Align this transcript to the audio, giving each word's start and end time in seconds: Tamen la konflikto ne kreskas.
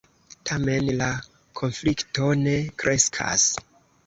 Tamen 0.49 0.87
la 1.01 1.09
konflikto 1.61 2.31
ne 2.41 2.57
kreskas. 2.85 3.47